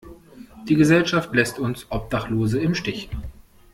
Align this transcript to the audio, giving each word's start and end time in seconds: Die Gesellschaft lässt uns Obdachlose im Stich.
Die 0.67 0.73
Gesellschaft 0.73 1.31
lässt 1.35 1.59
uns 1.59 1.85
Obdachlose 1.91 2.59
im 2.59 2.73
Stich. 2.73 3.07